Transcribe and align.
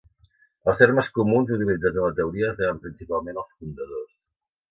Els 0.71 0.79
termes 0.83 1.09
comuns 1.17 1.51
utilitzats 1.57 1.99
en 2.01 2.07
la 2.07 2.15
teoria 2.21 2.49
es 2.53 2.59
deuen 2.61 2.81
principalment 2.87 3.37
als 3.43 3.53
fundadors. 3.59 4.11